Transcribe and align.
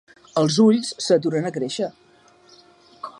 Els 0.41 0.55
ulls 0.63 0.89
s’aturen 1.07 1.47
a 1.49 1.53
créixer. 1.59 1.91